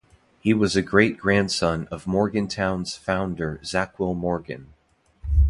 He 0.39 0.51
was 0.51 0.75
a 0.75 0.81
great-grandson 0.81 1.87
of 1.91 2.07
Morgantown's 2.07 2.95
founder 2.95 3.59
Zackquill 3.63 4.17
Morgan. 4.17 4.73